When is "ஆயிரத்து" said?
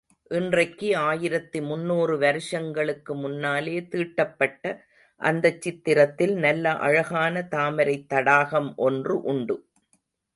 0.97-1.61